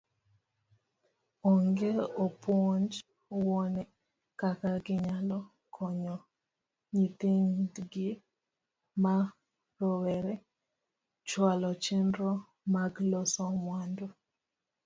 [1.51, 2.89] Onego opuonj
[3.39, 3.83] wuone
[4.39, 5.39] kaka ginyalo
[5.75, 6.15] konyo
[6.93, 8.09] nyithindgi
[9.03, 9.15] ma
[9.79, 10.33] rowere
[11.29, 12.31] chwalo chenro
[12.73, 14.07] mag loso mwandu.